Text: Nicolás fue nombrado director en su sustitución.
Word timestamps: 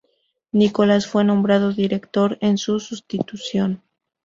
Nicolás 0.51 1.05
fue 1.05 1.23
nombrado 1.23 1.73
director 1.73 2.39
en 2.41 2.57
su 2.57 2.79
sustitución. 2.79 3.83